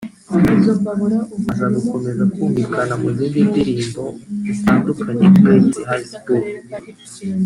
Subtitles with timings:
[1.51, 4.03] aza gukomeza kumvikana mu zindi ndirimbo
[4.55, 6.43] zitandukanye nk’iyo yise High school